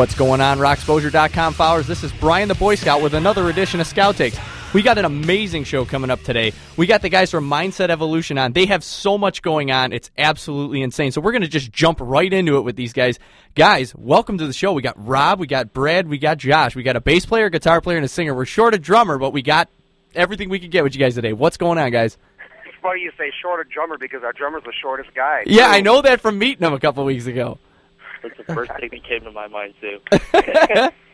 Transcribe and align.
What's 0.00 0.14
going 0.14 0.40
on, 0.40 0.56
RockExposure.com 0.56 1.52
followers? 1.52 1.86
This 1.86 2.02
is 2.02 2.10
Brian 2.10 2.48
the 2.48 2.54
Boy 2.54 2.74
Scout 2.74 3.02
with 3.02 3.12
another 3.12 3.50
edition 3.50 3.80
of 3.80 3.86
Scout 3.86 4.16
Takes. 4.16 4.38
We 4.72 4.80
got 4.80 4.96
an 4.96 5.04
amazing 5.04 5.64
show 5.64 5.84
coming 5.84 6.08
up 6.08 6.22
today. 6.22 6.54
We 6.78 6.86
got 6.86 7.02
the 7.02 7.10
guys 7.10 7.30
from 7.30 7.46
Mindset 7.46 7.90
Evolution 7.90 8.38
on. 8.38 8.54
They 8.54 8.64
have 8.64 8.82
so 8.82 9.18
much 9.18 9.42
going 9.42 9.70
on. 9.70 9.92
It's 9.92 10.10
absolutely 10.16 10.80
insane. 10.80 11.12
So 11.12 11.20
we're 11.20 11.32
going 11.32 11.42
to 11.42 11.48
just 11.48 11.70
jump 11.70 11.98
right 12.00 12.32
into 12.32 12.56
it 12.56 12.62
with 12.62 12.76
these 12.76 12.94
guys. 12.94 13.18
Guys, 13.54 13.94
welcome 13.94 14.38
to 14.38 14.46
the 14.46 14.54
show. 14.54 14.72
We 14.72 14.80
got 14.80 14.94
Rob, 14.96 15.38
we 15.38 15.46
got 15.46 15.74
Brad, 15.74 16.08
we 16.08 16.16
got 16.16 16.38
Josh. 16.38 16.74
We 16.74 16.82
got 16.82 16.96
a 16.96 17.02
bass 17.02 17.26
player, 17.26 17.50
guitar 17.50 17.82
player, 17.82 17.98
and 17.98 18.06
a 18.06 18.08
singer. 18.08 18.34
We're 18.34 18.46
short 18.46 18.72
a 18.72 18.78
drummer, 18.78 19.18
but 19.18 19.34
we 19.34 19.42
got 19.42 19.68
everything 20.14 20.48
we 20.48 20.60
could 20.60 20.70
get 20.70 20.82
with 20.82 20.94
you 20.94 20.98
guys 20.98 21.14
today. 21.14 21.34
What's 21.34 21.58
going 21.58 21.76
on, 21.76 21.90
guys? 21.90 22.16
It's 22.64 22.74
funny 22.80 23.02
you 23.02 23.12
say 23.18 23.30
short 23.42 23.60
a 23.60 23.68
drummer 23.68 23.98
because 23.98 24.22
our 24.24 24.32
drummer's 24.32 24.64
the 24.64 24.72
shortest 24.80 25.12
guy. 25.14 25.42
Yeah, 25.44 25.68
I 25.68 25.82
know 25.82 26.00
that 26.00 26.22
from 26.22 26.38
meeting 26.38 26.66
him 26.66 26.72
a 26.72 26.80
couple 26.80 27.04
weeks 27.04 27.26
ago. 27.26 27.58
That's 28.22 28.36
the 28.36 28.44
first 28.44 28.72
thing 28.78 28.90
that 28.90 29.04
came 29.04 29.22
to 29.22 29.32
my 29.32 29.48
mind 29.48 29.74
too. 29.80 30.00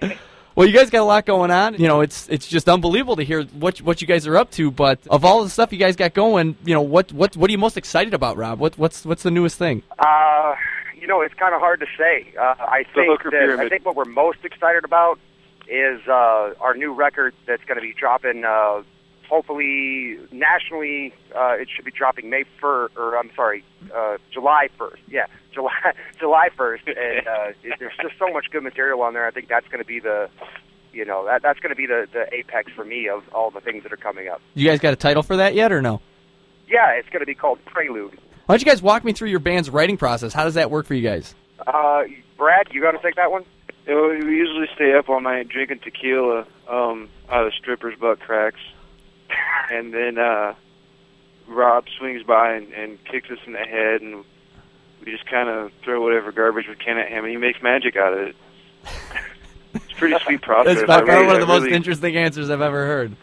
Well, 0.56 0.66
you 0.66 0.72
guys 0.72 0.88
got 0.88 1.02
a 1.02 1.04
lot 1.04 1.26
going 1.26 1.50
on. 1.50 1.74
You 1.74 1.86
know, 1.86 2.00
it's 2.00 2.26
it's 2.30 2.48
just 2.48 2.66
unbelievable 2.66 3.16
to 3.16 3.22
hear 3.22 3.42
what 3.44 3.76
what 3.82 4.00
you 4.00 4.06
guys 4.06 4.26
are 4.26 4.38
up 4.38 4.50
to. 4.52 4.70
But 4.70 4.98
of 5.08 5.22
all 5.22 5.44
the 5.44 5.50
stuff 5.50 5.70
you 5.70 5.78
guys 5.78 5.96
got 5.96 6.14
going, 6.14 6.56
you 6.64 6.72
know, 6.72 6.80
what 6.80 7.12
what 7.12 7.36
what 7.36 7.50
are 7.50 7.52
you 7.52 7.58
most 7.58 7.76
excited 7.76 8.14
about, 8.14 8.38
Rob? 8.38 8.58
What 8.58 8.78
what's 8.78 9.04
what's 9.04 9.22
the 9.22 9.30
newest 9.30 9.58
thing? 9.58 9.82
Uh, 9.98 10.54
you 10.98 11.06
know, 11.06 11.20
it's 11.20 11.34
kind 11.34 11.54
of 11.54 11.60
hard 11.60 11.80
to 11.80 11.86
say. 11.98 12.32
Uh, 12.40 12.54
I 12.58 12.84
The 12.84 12.88
think 12.94 13.20
Hooker 13.22 13.30
that, 13.32 13.60
I 13.60 13.68
think 13.68 13.84
what 13.84 13.96
we're 13.96 14.06
most 14.06 14.46
excited 14.46 14.82
about 14.86 15.18
is 15.68 16.00
uh, 16.08 16.54
our 16.58 16.74
new 16.74 16.94
record 16.94 17.34
that's 17.46 17.64
going 17.64 17.76
to 17.76 17.82
be 17.82 17.92
dropping. 17.92 18.46
Uh, 18.46 18.82
hopefully, 19.28 20.18
nationally, 20.32 21.12
uh, 21.34 21.54
it 21.58 21.68
should 21.74 21.84
be 21.84 21.90
dropping 21.90 22.30
May 22.30 22.44
first, 22.60 22.96
or 22.96 23.16
I'm 23.16 23.30
sorry, 23.34 23.64
uh, 23.94 24.18
July 24.32 24.68
first. 24.78 25.02
Yeah, 25.08 25.26
July 25.52 25.72
July 26.18 26.48
first. 26.56 26.86
And 26.86 27.26
uh, 27.26 27.52
it, 27.62 27.78
there's 27.78 27.96
just 28.00 28.18
so 28.18 28.32
much 28.32 28.46
good 28.50 28.62
material 28.62 29.02
on 29.02 29.14
there. 29.14 29.26
I 29.26 29.30
think 29.30 29.48
that's 29.48 29.66
going 29.68 29.80
to 29.80 29.86
be 29.86 30.00
the, 30.00 30.28
you 30.92 31.04
know, 31.04 31.24
that 31.26 31.42
that's 31.42 31.60
going 31.60 31.70
to 31.70 31.76
be 31.76 31.86
the 31.86 32.06
the 32.12 32.32
apex 32.34 32.72
for 32.72 32.84
me 32.84 33.08
of 33.08 33.22
all 33.32 33.50
the 33.50 33.60
things 33.60 33.82
that 33.82 33.92
are 33.92 33.98
coming 33.98 34.28
up. 34.28 34.40
You 34.54 34.68
guys 34.68 34.80
got 34.80 34.92
a 34.92 34.96
title 34.96 35.22
for 35.22 35.36
that 35.36 35.54
yet, 35.54 35.72
or 35.72 35.82
no? 35.82 36.00
Yeah, 36.68 36.90
it's 36.92 37.08
going 37.10 37.20
to 37.20 37.26
be 37.26 37.34
called 37.34 37.64
Prelude. 37.66 38.18
Why 38.46 38.54
don't 38.54 38.60
you 38.60 38.66
guys 38.66 38.82
walk 38.82 39.04
me 39.04 39.12
through 39.12 39.28
your 39.28 39.40
band's 39.40 39.70
writing 39.70 39.96
process? 39.96 40.32
How 40.32 40.44
does 40.44 40.54
that 40.54 40.70
work 40.70 40.86
for 40.86 40.94
you 40.94 41.02
guys? 41.02 41.34
Uh, 41.66 42.02
Brad, 42.36 42.68
you 42.70 42.80
got 42.80 42.92
to 42.92 42.98
take 43.02 43.16
that 43.16 43.30
one. 43.30 43.44
You 43.86 43.94
know, 43.94 44.26
we 44.26 44.34
usually 44.36 44.66
stay 44.74 44.94
up 44.94 45.08
all 45.08 45.20
night 45.20 45.48
drinking 45.48 45.80
tequila 45.80 46.46
um, 46.68 47.08
out 47.30 47.46
of 47.46 47.52
strippers' 47.54 47.96
butt 48.00 48.20
cracks, 48.20 48.60
and 49.70 49.92
then 49.92 50.18
uh, 50.18 50.54
Rob 51.48 51.84
swings 51.98 52.22
by 52.22 52.54
and, 52.54 52.72
and 52.72 53.04
kicks 53.04 53.30
us 53.30 53.38
in 53.46 53.52
the 53.52 53.58
head, 53.58 54.00
and 54.02 54.24
we 55.04 55.12
just 55.12 55.26
kind 55.26 55.48
of 55.48 55.72
throw 55.84 56.02
whatever 56.02 56.32
garbage 56.32 56.66
we 56.68 56.74
can 56.76 56.98
at 56.98 57.08
him, 57.08 57.24
and 57.24 57.30
he 57.30 57.36
makes 57.36 57.62
magic 57.62 57.96
out 57.96 58.12
of 58.12 58.18
it. 58.20 58.36
It's 59.74 59.92
a 59.92 59.96
pretty 59.96 60.16
sweet 60.24 60.42
process. 60.42 60.76
That's 60.76 60.86
by 60.86 60.96
I 61.02 61.06
far 61.06 61.06
really- 61.16 61.26
one 61.26 61.36
of 61.36 61.46
the 61.46 61.52
I 61.52 61.56
most 61.56 61.62
really- 61.64 61.76
interesting 61.76 62.16
answers 62.16 62.50
I've 62.50 62.60
ever 62.62 62.86
heard. 62.86 63.16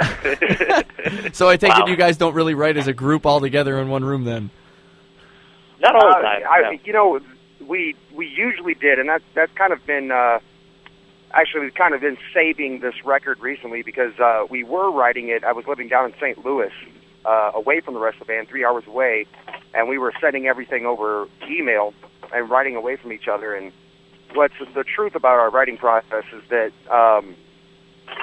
So 1.32 1.48
I 1.48 1.56
take 1.56 1.70
Wow. 1.72 1.84
it 1.86 1.88
you 1.90 1.96
guys 1.96 2.16
don't 2.16 2.34
really 2.34 2.54
write 2.54 2.76
as 2.76 2.86
a 2.86 2.92
group 2.92 3.24
all 3.26 3.40
together 3.40 3.78
in 3.78 3.88
one 3.88 4.04
room 4.04 4.24
then. 4.24 4.50
Not 5.80 5.94
all 5.94 6.02
the 6.10 6.16
Uh, 6.18 6.20
time. 6.22 6.42
I, 6.50 6.60
no. 6.62 6.70
You 6.84 6.92
know, 6.92 7.20
we 7.66 7.94
we 8.12 8.26
usually 8.26 8.74
did, 8.74 8.98
and 8.98 9.08
that's 9.08 9.24
that's 9.34 9.52
kind 9.54 9.72
of 9.72 9.84
been 9.86 10.10
uh, 10.10 10.40
actually 11.32 11.62
we've 11.62 11.74
kind 11.74 11.94
of 11.94 12.00
been 12.00 12.18
saving 12.34 12.80
this 12.80 12.94
record 13.04 13.38
recently 13.40 13.82
because 13.82 14.18
uh, 14.18 14.44
we 14.50 14.64
were 14.64 14.90
writing 14.90 15.28
it. 15.28 15.44
I 15.44 15.52
was 15.52 15.66
living 15.66 15.88
down 15.88 16.06
in 16.06 16.14
St. 16.20 16.44
Louis, 16.44 16.72
uh, 17.24 17.52
away 17.54 17.80
from 17.80 17.94
the 17.94 18.00
rest 18.00 18.20
of 18.20 18.26
the 18.26 18.32
band, 18.32 18.48
three 18.48 18.64
hours 18.64 18.84
away, 18.86 19.26
and 19.74 19.88
we 19.88 19.98
were 19.98 20.12
sending 20.20 20.46
everything 20.46 20.86
over 20.86 21.28
email 21.48 21.94
and 22.32 22.50
writing 22.50 22.76
away 22.76 22.96
from 22.96 23.12
each 23.12 23.28
other. 23.28 23.54
And 23.54 23.72
what's 24.34 24.54
the 24.74 24.84
truth 24.84 25.14
about 25.14 25.38
our 25.38 25.50
writing 25.50 25.76
process 25.76 26.24
is 26.32 26.42
that 26.48 26.72
um, 26.90 27.36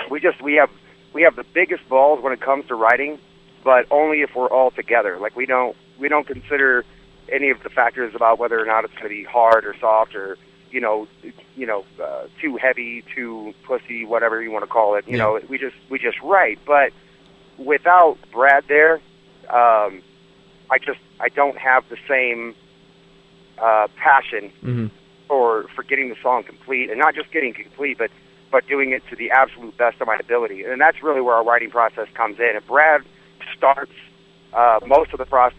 we 0.09 0.19
just 0.19 0.41
we 0.41 0.55
have 0.55 0.69
we 1.13 1.21
have 1.23 1.35
the 1.35 1.45
biggest 1.53 1.87
balls 1.89 2.21
when 2.21 2.33
it 2.33 2.41
comes 2.41 2.67
to 2.67 2.75
writing, 2.75 3.19
but 3.63 3.85
only 3.91 4.21
if 4.21 4.35
we're 4.35 4.49
all 4.49 4.71
together. 4.71 5.17
Like 5.17 5.35
we 5.35 5.45
don't 5.45 5.75
we 5.99 6.09
don't 6.09 6.27
consider 6.27 6.83
any 7.29 7.49
of 7.49 7.61
the 7.63 7.69
factors 7.69 8.15
about 8.15 8.39
whether 8.39 8.59
or 8.61 8.65
not 8.65 8.85
it's 8.85 8.93
going 8.93 9.03
to 9.03 9.09
be 9.09 9.23
hard 9.23 9.65
or 9.65 9.75
soft 9.79 10.15
or 10.15 10.37
you 10.71 10.81
know 10.81 11.07
you 11.55 11.65
know 11.65 11.85
uh, 12.03 12.27
too 12.41 12.57
heavy, 12.57 13.03
too 13.15 13.53
pussy, 13.65 14.05
whatever 14.05 14.41
you 14.41 14.51
want 14.51 14.63
to 14.63 14.69
call 14.69 14.95
it. 14.95 15.07
You 15.07 15.17
Yeah. 15.17 15.23
know, 15.23 15.39
we 15.49 15.57
just 15.57 15.75
we 15.89 15.99
just 15.99 16.21
write. 16.21 16.59
But 16.65 16.93
without 17.57 18.17
Brad 18.31 18.65
there, 18.67 18.95
um, 19.49 20.01
I 20.69 20.77
just 20.79 20.99
I 21.19 21.29
don't 21.29 21.57
have 21.57 21.87
the 21.89 21.97
same 22.07 22.55
uh, 23.57 23.87
passion 23.97 24.51
hmm 24.61 24.87
for 25.27 25.67
for 25.75 25.83
getting 25.83 26.09
the 26.09 26.15
song 26.21 26.43
complete, 26.43 26.89
and 26.89 26.99
not 26.99 27.13
just 27.15 27.31
getting 27.31 27.53
complete, 27.53 27.97
but 27.97 28.11
but 28.51 28.65
doing 28.67 28.91
it 28.91 29.03
to 29.09 29.15
the 29.15 29.31
absolute 29.31 29.75
best 29.77 29.99
of 29.99 30.07
my 30.07 30.15
ability. 30.17 30.63
And 30.63 30.79
that's 30.79 31.03
really 31.03 31.21
where 31.21 31.35
our 31.35 31.43
writing 31.43 31.69
process 31.69 32.07
comes 32.13 32.39
in. 32.39 32.55
And 32.55 32.65
Brad 32.65 33.01
starts 33.57 33.91
uh, 34.53 34.79
most 34.85 35.11
of 35.11 35.19
the 35.19 35.25
process 35.25 35.57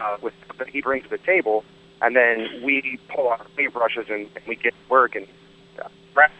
uh, 0.00 0.16
with 0.20 0.34
what 0.56 0.68
he 0.68 0.80
brings 0.82 1.04
to 1.04 1.10
the 1.10 1.18
table, 1.18 1.64
and 2.02 2.14
then 2.14 2.62
we 2.62 2.98
pull 3.08 3.30
out 3.30 3.40
our 3.40 3.46
paintbrushes 3.56 4.10
and, 4.10 4.28
and 4.34 4.44
we 4.46 4.56
get 4.56 4.72
to 4.72 4.90
work. 4.90 5.14
And 5.14 5.26
uh, 5.82 5.88
Brad 6.14 6.30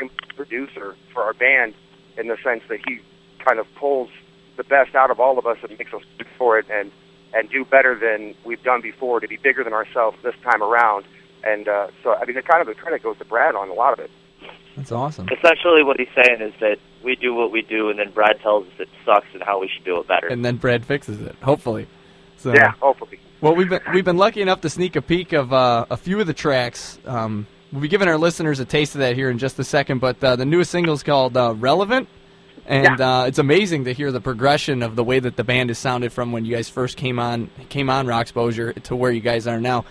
is 0.00 0.10
producer 0.36 0.96
for 1.12 1.22
our 1.22 1.34
band 1.34 1.74
in 2.16 2.28
the 2.28 2.36
sense 2.42 2.62
that 2.68 2.80
he 2.86 3.00
kind 3.38 3.58
of 3.58 3.66
pulls 3.76 4.10
the 4.56 4.64
best 4.64 4.94
out 4.94 5.10
of 5.10 5.18
all 5.18 5.38
of 5.38 5.46
us 5.46 5.58
and 5.62 5.76
makes 5.78 5.92
us 5.94 6.02
good 6.18 6.26
for 6.36 6.58
it 6.58 6.66
and 6.70 6.90
and 7.34 7.48
do 7.48 7.64
better 7.64 7.98
than 7.98 8.34
we've 8.44 8.62
done 8.62 8.82
before 8.82 9.20
to 9.20 9.26
be 9.26 9.36
bigger 9.38 9.64
than 9.64 9.72
ourselves 9.72 10.18
this 10.22 10.34
time 10.42 10.62
around. 10.62 11.04
And 11.44 11.66
uh, 11.66 11.88
so, 12.02 12.14
I 12.14 12.26
mean, 12.26 12.36
the 12.36 12.42
kind 12.42 12.60
of 12.60 12.66
the 12.66 12.74
credit 12.74 13.02
goes 13.02 13.16
to 13.18 13.24
Brad 13.24 13.54
on 13.54 13.70
a 13.70 13.72
lot 13.72 13.94
of 13.94 14.00
it. 14.00 14.10
That's 14.76 14.92
awesome. 14.92 15.28
Essentially, 15.30 15.82
what 15.82 15.98
he's 15.98 16.08
saying 16.14 16.40
is 16.40 16.52
that 16.60 16.78
we 17.02 17.16
do 17.16 17.34
what 17.34 17.50
we 17.50 17.62
do, 17.62 17.90
and 17.90 17.98
then 17.98 18.10
Brad 18.10 18.40
tells 18.40 18.66
us 18.66 18.72
it 18.80 18.88
sucks 19.04 19.26
and 19.34 19.42
how 19.42 19.60
we 19.60 19.68
should 19.68 19.84
do 19.84 19.98
it 19.98 20.08
better. 20.08 20.28
And 20.28 20.44
then 20.44 20.56
Brad 20.56 20.84
fixes 20.84 21.20
it, 21.20 21.36
hopefully. 21.42 21.86
So, 22.36 22.52
Yeah, 22.54 22.72
hopefully. 22.80 23.18
Well, 23.42 23.56
we've 23.56 23.68
been 23.68 23.80
we've 23.92 24.04
been 24.04 24.18
lucky 24.18 24.40
enough 24.40 24.60
to 24.60 24.70
sneak 24.70 24.94
a 24.94 25.02
peek 25.02 25.32
of 25.32 25.52
uh, 25.52 25.86
a 25.90 25.96
few 25.96 26.20
of 26.20 26.28
the 26.28 26.32
tracks. 26.32 27.00
Um, 27.04 27.48
we'll 27.72 27.82
be 27.82 27.88
giving 27.88 28.06
our 28.06 28.16
listeners 28.16 28.60
a 28.60 28.64
taste 28.64 28.94
of 28.94 29.00
that 29.00 29.16
here 29.16 29.30
in 29.30 29.38
just 29.38 29.58
a 29.58 29.64
second. 29.64 29.98
But 29.98 30.22
uh, 30.22 30.36
the 30.36 30.44
newest 30.44 30.70
single 30.70 30.94
is 30.94 31.02
called 31.02 31.36
uh, 31.36 31.52
"Relevant," 31.58 32.08
and 32.66 33.00
uh, 33.00 33.24
it's 33.26 33.40
amazing 33.40 33.86
to 33.86 33.94
hear 33.94 34.12
the 34.12 34.20
progression 34.20 34.80
of 34.80 34.94
the 34.94 35.02
way 35.02 35.18
that 35.18 35.34
the 35.34 35.42
band 35.42 35.70
has 35.70 35.78
sounded 35.78 36.12
from 36.12 36.30
when 36.30 36.44
you 36.44 36.54
guys 36.54 36.68
first 36.68 36.96
came 36.96 37.18
on 37.18 37.50
came 37.68 37.90
on 37.90 38.06
Rock 38.06 38.22
Exposure 38.22 38.74
to 38.74 38.94
where 38.94 39.10
you 39.10 39.20
guys 39.20 39.48
are 39.48 39.60
now. 39.60 39.86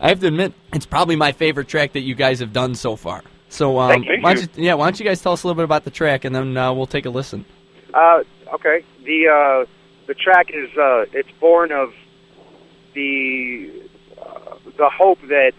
I 0.00 0.08
have 0.08 0.18
to 0.18 0.26
admit, 0.26 0.52
it's 0.72 0.86
probably 0.86 1.14
my 1.14 1.30
favorite 1.30 1.68
track 1.68 1.92
that 1.92 2.00
you 2.00 2.16
guys 2.16 2.40
have 2.40 2.52
done 2.52 2.74
so 2.74 2.96
far. 2.96 3.22
So, 3.48 3.78
um, 3.78 3.90
Thank 3.90 4.06
you. 4.06 4.18
why 4.22 4.34
don't 4.34 4.56
you, 4.56 4.64
yeah, 4.64 4.74
why 4.74 4.86
don't 4.86 4.98
you 4.98 5.06
guys 5.06 5.22
tell 5.22 5.34
us 5.34 5.44
a 5.44 5.46
little 5.46 5.56
bit 5.56 5.64
about 5.64 5.84
the 5.84 5.90
track, 5.92 6.24
and 6.24 6.34
then 6.34 6.56
uh, 6.56 6.72
we'll 6.72 6.86
take 6.88 7.06
a 7.06 7.10
listen. 7.10 7.44
Uh, 7.94 8.24
okay. 8.54 8.84
The 9.04 9.28
uh, 9.28 9.70
the 10.08 10.14
track 10.14 10.48
is 10.52 10.76
uh, 10.76 11.04
it's 11.12 11.30
born 11.38 11.70
of 11.70 11.92
the 12.98 13.70
uh, 14.20 14.56
the 14.76 14.90
hope 14.90 15.20
that 15.28 15.52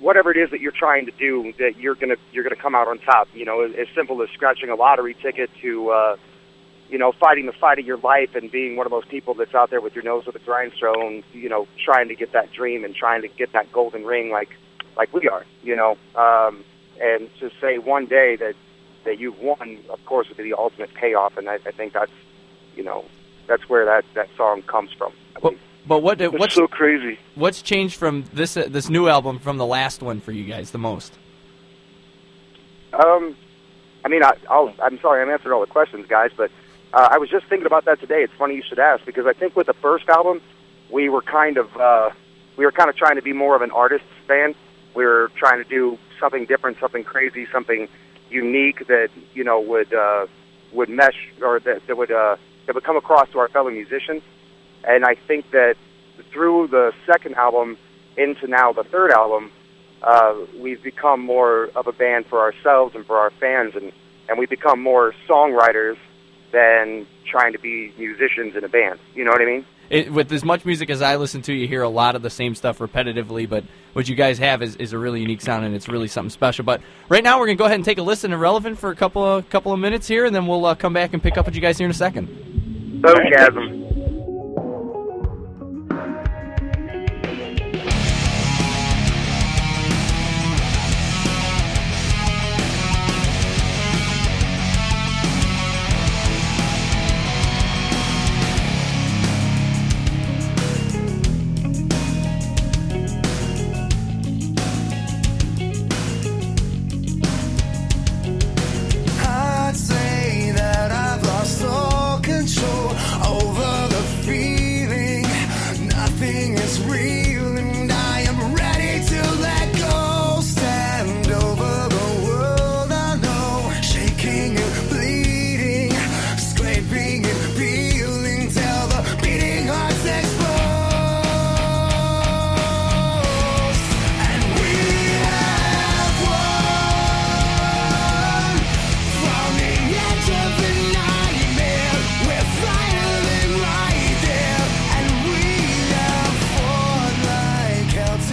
whatever 0.00 0.30
it 0.32 0.36
is 0.36 0.50
that 0.50 0.60
you're 0.60 0.72
trying 0.72 1.06
to 1.06 1.12
do, 1.12 1.52
that 1.58 1.78
you're 1.78 1.94
gonna 1.94 2.16
you're 2.32 2.42
gonna 2.42 2.56
come 2.56 2.74
out 2.74 2.88
on 2.88 2.98
top. 2.98 3.28
You 3.32 3.44
know, 3.44 3.62
as, 3.62 3.72
as 3.74 3.86
simple 3.94 4.20
as 4.22 4.28
scratching 4.30 4.68
a 4.68 4.74
lottery 4.74 5.14
ticket 5.14 5.50
to 5.62 5.90
uh, 5.90 6.16
you 6.88 6.98
know 6.98 7.12
fighting 7.12 7.46
the 7.46 7.52
fight 7.52 7.78
of 7.78 7.86
your 7.86 7.98
life 7.98 8.34
and 8.34 8.50
being 8.50 8.74
one 8.76 8.86
of 8.86 8.90
those 8.90 9.04
people 9.04 9.34
that's 9.34 9.54
out 9.54 9.70
there 9.70 9.80
with 9.80 9.94
your 9.94 10.02
nose 10.02 10.24
to 10.24 10.32
the 10.32 10.40
grindstone. 10.40 11.22
You 11.32 11.48
know, 11.48 11.68
trying 11.84 12.08
to 12.08 12.16
get 12.16 12.32
that 12.32 12.52
dream 12.52 12.84
and 12.84 12.94
trying 12.94 13.22
to 13.22 13.28
get 13.28 13.52
that 13.52 13.70
golden 13.70 14.04
ring, 14.04 14.30
like 14.30 14.50
like 14.96 15.12
we 15.12 15.28
are. 15.28 15.46
You 15.62 15.76
know, 15.76 15.96
um, 16.16 16.64
and 17.00 17.30
to 17.38 17.50
say 17.60 17.78
one 17.78 18.06
day 18.06 18.34
that 18.36 18.56
that 19.04 19.20
you've 19.20 19.38
won, 19.38 19.78
of 19.88 20.04
course, 20.04 20.28
would 20.28 20.36
be 20.36 20.42
the 20.42 20.58
ultimate 20.58 20.92
payoff, 20.94 21.36
and 21.36 21.48
I, 21.48 21.54
I 21.54 21.70
think 21.70 21.92
that's, 21.92 22.10
you 22.74 22.82
know, 22.82 23.04
that's 23.46 23.68
where 23.68 23.84
that 23.84 24.04
that 24.14 24.28
song 24.36 24.62
comes 24.62 24.92
from. 24.92 25.12
I 25.36 25.38
Well. 25.38 25.54
But 25.86 26.00
what 26.02 26.18
That's 26.18 26.32
what's 26.32 26.54
so 26.54 26.66
crazy. 26.66 27.18
what's 27.34 27.62
changed 27.62 27.96
from 27.96 28.24
this 28.32 28.56
uh, 28.56 28.66
this 28.68 28.88
new 28.88 29.08
album 29.08 29.38
from 29.38 29.56
the 29.56 29.66
last 29.66 30.02
one 30.02 30.20
for 30.20 30.32
you 30.32 30.44
guys 30.44 30.70
the 30.70 30.78
most? 30.78 31.12
Um, 32.92 33.36
I 34.04 34.08
mean, 34.08 34.22
I, 34.22 34.32
I'll, 34.48 34.72
I'm 34.82 34.98
sorry, 35.00 35.22
I'm 35.22 35.28
answering 35.30 35.52
all 35.52 35.60
the 35.60 35.66
questions, 35.66 36.06
guys, 36.08 36.30
but 36.36 36.50
uh, 36.92 37.08
I 37.10 37.18
was 37.18 37.28
just 37.28 37.46
thinking 37.46 37.66
about 37.66 37.84
that 37.86 38.00
today. 38.00 38.22
It's 38.22 38.32
funny 38.34 38.54
you 38.54 38.62
should 38.66 38.78
ask 38.78 39.04
because 39.04 39.26
I 39.26 39.32
think 39.32 39.56
with 39.56 39.66
the 39.66 39.74
first 39.74 40.08
album, 40.08 40.40
we 40.90 41.08
were 41.08 41.22
kind 41.22 41.58
of 41.58 41.76
uh, 41.76 42.10
we 42.56 42.64
were 42.64 42.72
kind 42.72 42.88
of 42.88 42.96
trying 42.96 43.16
to 43.16 43.22
be 43.22 43.32
more 43.32 43.54
of 43.56 43.62
an 43.62 43.70
artist's 43.70 44.06
band. 44.26 44.54
We 44.94 45.04
were 45.04 45.30
trying 45.36 45.62
to 45.62 45.68
do 45.68 45.98
something 46.18 46.46
different, 46.46 46.78
something 46.80 47.04
crazy, 47.04 47.46
something 47.52 47.88
unique 48.30 48.86
that 48.86 49.10
you 49.34 49.44
know 49.44 49.60
would 49.60 49.92
uh, 49.92 50.26
would 50.72 50.88
mesh 50.88 51.28
or 51.42 51.60
that, 51.60 51.86
that 51.86 51.96
would 51.96 52.10
uh, 52.10 52.36
that 52.66 52.74
would 52.74 52.84
come 52.84 52.96
across 52.96 53.28
to 53.30 53.38
our 53.38 53.48
fellow 53.48 53.70
musicians. 53.70 54.22
And 54.86 55.04
I 55.04 55.14
think 55.14 55.50
that 55.50 55.76
through 56.32 56.68
the 56.68 56.92
second 57.06 57.34
album 57.34 57.76
into 58.16 58.46
now 58.46 58.72
the 58.72 58.84
third 58.84 59.10
album, 59.10 59.50
uh, 60.02 60.34
we've 60.58 60.82
become 60.82 61.20
more 61.20 61.70
of 61.74 61.86
a 61.86 61.92
band 61.92 62.26
for 62.26 62.40
ourselves 62.40 62.94
and 62.94 63.04
for 63.06 63.18
our 63.18 63.30
fans, 63.30 63.74
and 63.74 63.92
and 64.28 64.38
we 64.38 64.46
become 64.46 64.82
more 64.82 65.14
songwriters 65.28 65.96
than 66.52 67.06
trying 67.24 67.52
to 67.52 67.58
be 67.58 67.92
musicians 67.98 68.56
in 68.56 68.64
a 68.64 68.68
band. 68.68 68.98
You 69.14 69.24
know 69.24 69.30
what 69.30 69.40
I 69.40 69.46
mean? 69.46 69.64
it, 69.90 70.12
with 70.12 70.32
as 70.32 70.44
much 70.44 70.64
music 70.64 70.90
as 70.90 71.02
I 71.02 71.16
listen 71.16 71.42
to, 71.42 71.52
you 71.52 71.68
hear 71.68 71.82
a 71.82 71.88
lot 71.88 72.16
of 72.16 72.22
the 72.22 72.30
same 72.30 72.54
stuff 72.54 72.78
repetitively. 72.78 73.48
But 73.48 73.64
what 73.92 74.08
you 74.08 74.14
guys 74.14 74.38
have 74.38 74.62
is, 74.62 74.76
is 74.76 74.92
a 74.92 74.98
really 74.98 75.20
unique 75.20 75.40
sound, 75.40 75.64
and 75.64 75.74
it's 75.74 75.88
really 75.88 76.08
something 76.08 76.30
special. 76.30 76.64
But 76.64 76.80
right 77.08 77.22
now, 77.22 77.38
we're 77.38 77.46
gonna 77.46 77.56
go 77.56 77.64
ahead 77.64 77.76
and 77.76 77.84
take 77.84 77.98
a 77.98 78.02
listen 78.02 78.30
to 78.30 78.36
Relevant 78.36 78.78
for 78.78 78.90
a 78.90 78.96
couple 78.96 79.24
of 79.24 79.48
couple 79.48 79.72
of 79.72 79.78
minutes 79.78 80.08
here, 80.08 80.24
and 80.24 80.34
then 80.34 80.46
we'll 80.46 80.64
uh, 80.64 80.74
come 80.74 80.92
back 80.92 81.12
and 81.12 81.22
pick 81.22 81.36
up 81.36 81.46
with 81.46 81.54
you 81.54 81.60
guys 81.60 81.78
here 81.78 81.86
in 81.86 81.90
a 81.90 81.94
second. 81.94 82.28
Bogasm. 83.00 83.85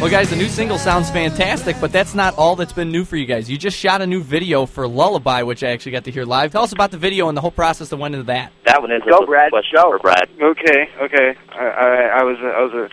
Well, 0.03 0.11
guys, 0.11 0.29
the 0.29 0.35
new 0.35 0.49
single 0.49 0.77
sounds 0.77 1.09
fantastic, 1.09 1.77
but 1.79 1.93
that's 1.93 2.13
not 2.13 2.37
all 2.37 2.57
that's 2.57 2.73
been 2.73 2.91
new 2.91 3.05
for 3.05 3.15
you 3.15 3.25
guys. 3.25 3.49
You 3.49 3.57
just 3.57 3.77
shot 3.77 4.01
a 4.01 4.05
new 4.05 4.21
video 4.21 4.65
for 4.65 4.85
Lullaby, 4.85 5.43
which 5.43 5.63
I 5.63 5.69
actually 5.69 5.93
got 5.93 6.03
to 6.03 6.11
hear 6.11 6.25
live. 6.25 6.51
Tell 6.51 6.63
us 6.63 6.73
about 6.73 6.91
the 6.91 6.97
video 6.97 7.29
and 7.29 7.37
the 7.37 7.41
whole 7.41 7.51
process 7.51 7.87
that 7.87 7.95
went 7.95 8.13
into 8.13 8.25
that. 8.25 8.51
That 8.65 8.81
one 8.81 8.91
is 8.91 9.01
Go, 9.09 9.19
a 9.19 9.25
Brad, 9.25 9.51
question 9.51 9.77
go. 9.77 9.91
for 9.91 9.99
Brad. 9.99 10.27
Okay, 10.41 10.89
okay. 11.03 11.37
I, 11.53 11.65
I, 11.65 11.95
I 12.19 12.23
was, 12.23 12.37
a, 12.39 12.47
I 12.47 12.61
was 12.63 12.73
a, 12.73 12.89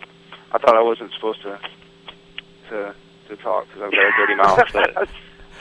I 0.52 0.58
thought 0.58 0.76
I 0.76 0.82
wasn't 0.82 1.10
supposed 1.14 1.42
to, 1.42 1.58
to, 2.68 2.94
to 3.28 3.36
talk 3.38 3.66
because 3.66 3.82
I've 3.82 3.90
got 3.90 4.06
a 4.06 4.12
dirty 4.16 4.34
mouth. 4.36 5.08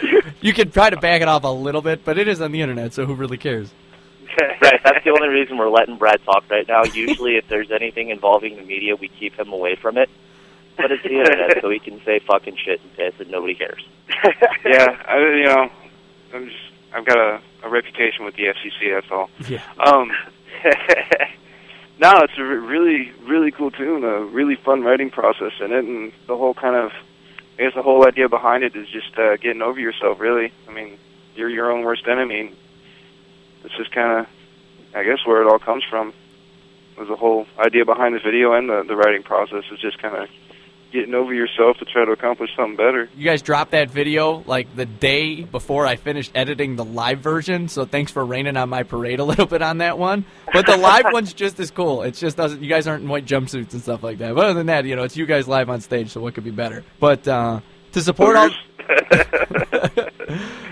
But 0.03 0.33
You 0.41 0.53
can 0.53 0.69
try 0.69 0.91
to 0.91 0.97
back 0.97 1.23
it 1.23 1.27
off 1.27 1.45
a 1.45 1.47
little 1.47 1.81
bit, 1.81 2.05
but 2.05 2.19
it 2.19 2.27
is 2.27 2.41
on 2.41 2.51
the 2.51 2.61
internet, 2.61 2.93
so 2.93 3.07
who 3.07 3.15
really 3.15 3.37
cares? 3.37 3.73
Right, 4.39 4.79
that's 4.83 5.03
the 5.03 5.09
only 5.09 5.29
reason 5.29 5.57
we're 5.57 5.71
letting 5.71 5.97
Brad 5.97 6.23
talk 6.25 6.43
right 6.51 6.67
now. 6.67 6.83
Usually, 6.83 7.37
if 7.37 7.47
there's 7.47 7.71
anything 7.71 8.11
involving 8.11 8.55
the 8.55 8.61
media, 8.61 8.95
we 8.95 9.07
keep 9.07 9.33
him 9.33 9.51
away 9.51 9.75
from 9.75 9.97
it. 9.97 10.11
But 10.79 10.91
it's 10.93 11.03
the 11.03 11.19
internet, 11.19 11.61
so 11.61 11.69
he 11.69 11.79
can 11.79 12.01
say 12.05 12.19
fucking 12.19 12.55
shit 12.63 12.79
and 12.81 12.95
piss, 12.95 13.13
and 13.19 13.29
nobody 13.29 13.53
cares. 13.53 13.85
yeah, 14.65 15.01
I, 15.05 15.17
you 15.17 15.43
know, 15.43 15.69
I'm 16.33 16.45
just, 16.45 16.61
I've 16.93 17.05
got 17.05 17.17
a, 17.17 17.41
a 17.63 17.69
reputation 17.69 18.23
with 18.23 18.35
the 18.35 18.43
FCC. 18.43 18.93
That's 18.93 19.11
all. 19.11 19.29
Yeah. 19.49 19.61
Um, 19.77 20.11
no, 21.99 22.19
it's 22.21 22.37
a 22.37 22.43
really, 22.43 23.11
really 23.27 23.51
cool 23.51 23.71
tune. 23.71 24.05
A 24.05 24.23
really 24.23 24.55
fun 24.55 24.83
writing 24.83 25.09
process 25.09 25.51
in 25.59 25.73
it, 25.73 25.83
and 25.83 26.13
the 26.27 26.37
whole 26.37 26.53
kind 26.53 26.75
of, 26.75 26.91
I 27.57 27.63
guess 27.63 27.73
the 27.75 27.81
whole 27.81 28.07
idea 28.07 28.29
behind 28.29 28.63
it 28.63 28.75
is 28.75 28.87
just 28.87 29.17
uh, 29.17 29.35
getting 29.37 29.61
over 29.61 29.79
yourself. 29.79 30.19
Really, 30.19 30.53
I 30.67 30.71
mean, 30.71 30.97
you're 31.35 31.49
your 31.49 31.71
own 31.71 31.83
worst 31.83 32.07
enemy. 32.07 32.53
This 33.63 33.73
is 33.79 33.87
kind 33.89 34.19
of, 34.21 34.27
I 34.95 35.03
guess, 35.03 35.25
where 35.25 35.41
it 35.41 35.47
all 35.47 35.59
comes 35.59 35.83
from. 35.89 36.13
Was 36.97 37.07
the 37.07 37.15
whole 37.15 37.47
idea 37.57 37.85
behind 37.85 38.15
the 38.15 38.19
video 38.19 38.53
and 38.53 38.69
the 38.69 38.83
the 38.83 38.95
writing 38.95 39.23
process 39.23 39.63
is 39.71 39.79
just 39.79 39.99
kind 39.99 40.15
of 40.15 40.29
getting 40.91 41.13
over 41.13 41.33
yourself 41.33 41.77
to 41.77 41.85
try 41.85 42.05
to 42.05 42.11
accomplish 42.11 42.49
something 42.55 42.75
better. 42.75 43.09
You 43.15 43.25
guys 43.25 43.41
dropped 43.41 43.71
that 43.71 43.89
video 43.89 44.43
like 44.45 44.75
the 44.75 44.85
day 44.85 45.43
before 45.43 45.85
I 45.85 45.95
finished 45.95 46.31
editing 46.35 46.75
the 46.75 46.85
live 46.85 47.19
version, 47.19 47.67
so 47.67 47.85
thanks 47.85 48.11
for 48.11 48.25
raining 48.25 48.57
on 48.57 48.69
my 48.69 48.83
parade 48.83 49.19
a 49.19 49.23
little 49.23 49.45
bit 49.45 49.61
on 49.61 49.79
that 49.79 49.97
one. 49.97 50.25
But 50.51 50.65
the 50.65 50.77
live 50.77 51.05
one's 51.11 51.33
just 51.33 51.59
as 51.59 51.71
cool. 51.71 52.03
It's 52.03 52.19
just 52.19 52.37
doesn't. 52.37 52.61
You 52.61 52.69
guys 52.69 52.87
aren't 52.87 53.03
in 53.03 53.09
white 53.09 53.25
jumpsuits 53.25 53.73
and 53.73 53.81
stuff 53.81 54.03
like 54.03 54.17
that. 54.19 54.35
But 54.35 54.45
other 54.45 54.53
than 54.53 54.67
that, 54.67 54.85
you 54.85 54.95
know, 54.95 55.03
it's 55.03 55.17
you 55.17 55.25
guys 55.25 55.47
live 55.47 55.69
on 55.69 55.81
stage, 55.81 56.09
so 56.09 56.21
what 56.21 56.33
could 56.33 56.43
be 56.43 56.51
better? 56.51 56.83
But 56.99 57.27
uh, 57.27 57.61
to 57.93 58.01
support 58.01 58.35
all. 58.35 58.49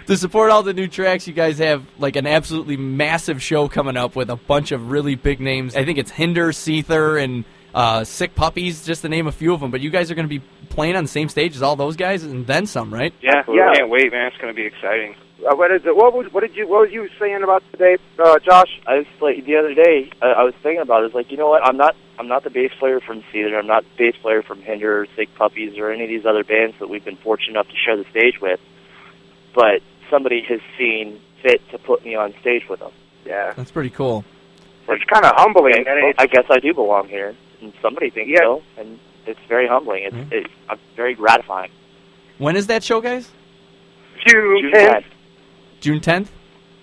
to 0.07 0.17
support 0.17 0.49
all 0.51 0.63
the 0.63 0.73
new 0.73 0.87
tracks, 0.87 1.27
you 1.27 1.33
guys 1.33 1.59
have 1.59 1.85
like 1.99 2.15
an 2.15 2.25
absolutely 2.25 2.77
massive 2.77 3.41
show 3.41 3.67
coming 3.67 3.97
up 3.97 4.15
with 4.15 4.29
a 4.29 4.35
bunch 4.35 4.71
of 4.71 4.89
really 4.89 5.15
big 5.15 5.39
names. 5.39 5.75
I 5.75 5.85
think 5.85 5.97
it's 5.97 6.11
Hinder, 6.11 6.51
Seether, 6.51 7.21
and 7.21 7.45
uh, 7.77 8.03
Sick 8.03 8.33
Puppies, 8.35 8.85
just 8.85 9.01
to 9.03 9.09
name 9.09 9.27
a 9.27 9.31
few 9.31 9.53
of 9.53 9.59
them. 9.59 9.71
But 9.71 9.81
you 9.81 9.89
guys 9.89 10.09
are 10.11 10.15
going 10.15 10.27
to 10.27 10.39
be 10.39 10.43
playing 10.69 10.95
on 10.95 11.03
the 11.03 11.09
same 11.09 11.29
stage 11.29 11.55
as 11.55 11.61
all 11.61 11.75
those 11.75 11.95
guys, 11.95 12.23
and 12.23 12.45
then 12.47 12.65
some, 12.65 12.93
right? 12.93 13.13
Yeah, 13.21 13.43
Yeah. 13.47 13.73
can't 13.75 13.89
wait, 13.89 14.11
man. 14.11 14.27
It's 14.27 14.37
going 14.37 14.53
to 14.53 14.55
be 14.55 14.65
exciting. 14.65 15.15
Uh, 15.47 15.55
what 15.55 15.71
is 15.71 15.85
it? 15.85 15.95
What 15.95 16.13
was? 16.13 16.33
What 16.33 16.41
did 16.41 16.55
you? 16.55 16.67
What 16.67 16.79
were 16.79 16.87
you 16.87 17.07
saying 17.19 17.43
about 17.43 17.63
today, 17.71 17.97
uh, 18.17 18.39
Josh? 18.39 18.81
I 18.87 18.97
was 18.97 19.05
like 19.21 19.45
the 19.45 19.55
other 19.57 19.73
day. 19.75 20.09
I, 20.21 20.27
I 20.27 20.43
was 20.43 20.55
thinking 20.63 20.81
about 20.81 20.97
it. 20.97 21.01
I 21.01 21.05
was 21.05 21.13
like, 21.13 21.31
you 21.31 21.37
know 21.37 21.47
what? 21.49 21.63
I'm 21.63 21.77
not. 21.77 21.95
I'm 22.17 22.27
not 22.27 22.43
the 22.43 22.49
bass 22.49 22.71
player 22.79 22.99
from 22.99 23.21
Seether. 23.31 23.55
I'm 23.57 23.67
not 23.67 23.83
the 23.83 23.89
bass 24.11 24.15
player 24.23 24.41
from 24.41 24.61
Hinder, 24.63 25.01
or 25.01 25.07
Sick 25.15 25.29
Puppies, 25.35 25.77
or 25.77 25.91
any 25.91 26.03
of 26.05 26.09
these 26.09 26.25
other 26.25 26.43
bands 26.43 26.75
that 26.79 26.89
we've 26.89 27.05
been 27.05 27.17
fortunate 27.17 27.51
enough 27.51 27.67
to 27.67 27.75
share 27.75 27.95
the 27.95 28.05
stage 28.09 28.41
with. 28.41 28.59
But 29.53 29.83
somebody 30.09 30.41
has 30.49 30.59
seen 30.77 31.21
fit 31.43 31.61
to 31.69 31.77
put 31.77 32.03
me 32.03 32.15
on 32.15 32.33
stage 32.41 32.67
with 32.67 32.79
them. 32.79 32.91
Yeah, 33.23 33.53
That's 33.53 33.69
pretty 33.71 33.91
cool. 33.91 34.25
it's 34.89 35.03
kind 35.03 35.23
of 35.25 35.33
humbling. 35.35 35.75
And 35.87 35.99
it's, 36.09 36.17
I 36.19 36.25
guess 36.25 36.45
I 36.49 36.59
do 36.59 36.73
belong 36.73 37.07
here, 37.09 37.35
and 37.61 37.73
somebody 37.81 38.09
thinks 38.09 38.31
Yeah. 38.31 38.39
so, 38.41 38.63
and 38.77 38.99
it's 39.25 39.39
very 39.47 39.67
humbling. 39.67 40.03
It's, 40.03 40.15
Mhm. 40.15 40.31
it's 40.31 40.53
uh, 40.69 40.75
very 40.95 41.13
gratifying. 41.13 41.71
When 42.37 42.55
is 42.55 42.67
that 42.67 42.83
show, 42.83 43.01
guys? 43.01 43.31
June 44.25 44.59
June 44.61 44.71
10th. 44.71 44.91
10th. 44.93 45.05
June 45.79 45.99
10th? 45.99 46.27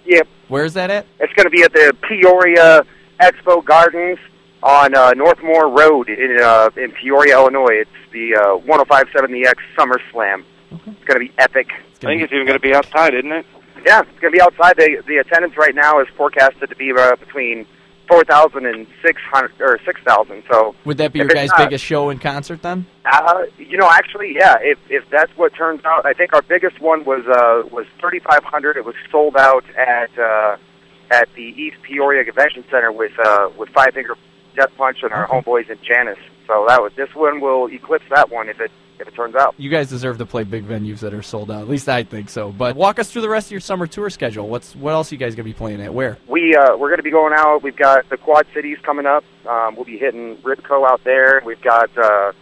Yep, 0.06 0.28
Where 0.48 0.64
is 0.64 0.74
that 0.74 0.90
at? 0.90 1.06
it's 1.20 1.32
going 1.34 1.44
to 1.44 1.50
be 1.50 1.62
at 1.62 1.72
the 1.72 1.94
Peoria 2.02 2.84
Expo 3.20 3.64
Gardens 3.64 4.18
on 4.62 4.94
uh, 4.94 5.12
Northmoor 5.12 5.68
Road 5.78 6.08
in 6.08 6.38
uh, 6.40 6.70
in 6.76 6.90
Peoria, 6.92 7.34
Illinois. 7.34 7.80
It's 7.82 7.90
the 8.12 8.34
uh, 8.36 8.56
1057 8.56 9.32
the 9.32 9.46
X 9.46 9.62
Summer 9.76 10.00
Slam. 10.12 10.44
It's 10.70 11.04
going 11.04 11.14
to 11.14 11.20
be 11.20 11.32
epic. 11.38 11.68
I 12.02 12.06
think 12.06 12.22
it's 12.22 12.32
even 12.32 12.46
going 12.46 12.58
to 12.58 12.62
be 12.62 12.74
outside, 12.74 13.14
isn't 13.14 13.32
it? 13.32 13.46
Yeah, 13.86 14.00
it's 14.02 14.20
going 14.20 14.32
to 14.32 14.36
be 14.36 14.40
outside. 14.42 14.76
The 14.76 15.02
the 15.06 15.16
attendance 15.18 15.56
right 15.56 15.74
now 15.74 16.00
is 16.00 16.08
forecasted 16.16 16.68
to 16.68 16.76
be 16.76 16.92
uh, 16.92 17.16
between 17.16 17.66
4,000 18.08 18.66
and 18.66 18.86
600 19.02 19.52
or 19.60 19.78
6,000. 19.84 20.42
So, 20.50 20.74
Would 20.84 20.98
that 20.98 21.12
be 21.12 21.20
your 21.20 21.28
guys' 21.28 21.48
not- 21.50 21.58
biggest 21.58 21.84
show 21.84 22.10
in 22.10 22.18
concert 22.18 22.62
then? 22.62 22.86
uh, 23.10 23.42
you 23.58 23.76
know, 23.78 23.88
actually, 23.90 24.34
yeah. 24.34 24.56
If 24.60 24.78
if 24.88 25.08
that's 25.10 25.34
what 25.36 25.54
turns 25.54 25.84
out, 25.84 26.04
I 26.06 26.12
think 26.12 26.32
our 26.32 26.42
biggest 26.42 26.80
one 26.80 27.04
was 27.04 27.24
uh, 27.26 27.66
was 27.70 27.86
3,500. 28.00 28.76
It 28.76 28.84
was 28.84 28.94
sold 29.10 29.36
out 29.36 29.64
at 29.76 30.10
uh, 30.18 30.56
at 31.10 31.28
the 31.34 31.42
East 31.42 31.76
Peoria 31.82 32.24
Convention 32.24 32.64
Center 32.70 32.90
with 32.92 33.12
uh, 33.18 33.50
with 33.58 33.68
Five 33.70 33.94
Finger 33.94 34.16
Death 34.56 34.70
Punch 34.76 34.98
and 35.02 35.12
our 35.12 35.26
homeboys 35.26 35.68
in 35.70 35.78
Janus. 35.82 36.18
So 36.46 36.64
that 36.68 36.82
was 36.82 36.92
this 36.96 37.14
one 37.14 37.40
will 37.40 37.66
eclipse 37.70 38.04
that 38.10 38.30
one 38.30 38.48
if 38.48 38.60
it 38.60 38.70
if 38.98 39.08
it 39.08 39.14
turns 39.14 39.34
out. 39.34 39.54
You 39.58 39.70
guys 39.70 39.88
deserve 39.88 40.18
to 40.18 40.26
play 40.26 40.44
big 40.44 40.66
venues 40.66 41.00
that 41.00 41.14
are 41.14 41.22
sold 41.22 41.50
out. 41.50 41.62
At 41.62 41.68
least 41.68 41.88
I 41.88 42.04
think 42.04 42.30
so. 42.30 42.52
But 42.52 42.76
walk 42.76 42.98
us 42.98 43.10
through 43.10 43.22
the 43.22 43.28
rest 43.28 43.48
of 43.48 43.52
your 43.52 43.60
summer 43.60 43.86
tour 43.86 44.10
schedule. 44.10 44.48
What's 44.48 44.74
what 44.76 44.92
else 44.92 45.10
are 45.10 45.14
you 45.14 45.18
guys 45.18 45.34
gonna 45.34 45.44
be 45.44 45.52
playing 45.52 45.80
at? 45.80 45.92
Where? 45.92 46.18
We 46.28 46.54
uh, 46.54 46.76
we're 46.76 46.88
going 46.88 46.98
to 46.98 47.02
be 47.02 47.10
going 47.10 47.32
out. 47.34 47.62
We've 47.62 47.76
got 47.76 48.08
the 48.08 48.16
Quad 48.16 48.46
Cities 48.54 48.78
coming 48.82 49.06
up. 49.06 49.24
Um, 49.46 49.76
we'll 49.76 49.84
be 49.84 49.98
hitting 49.98 50.36
Ribco 50.38 50.88
out 50.88 51.02
there. 51.04 51.42
We've 51.44 51.60
got 51.60 51.96
uh, 51.96 52.32